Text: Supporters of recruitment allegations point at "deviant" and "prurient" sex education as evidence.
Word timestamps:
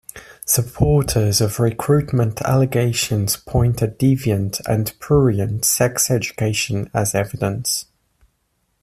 Supporters 0.47 1.41
of 1.41 1.59
recruitment 1.59 2.41
allegations 2.41 3.35
point 3.37 3.83
at 3.83 3.99
"deviant" 3.99 4.59
and 4.67 4.91
"prurient" 4.99 5.63
sex 5.63 6.09
education 6.09 6.89
as 6.91 7.13
evidence. 7.13 7.85